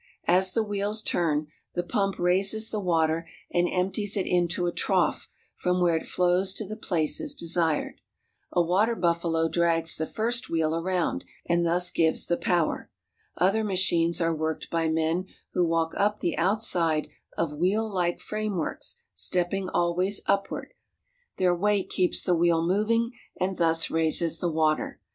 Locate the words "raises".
2.17-2.71, 23.91-24.39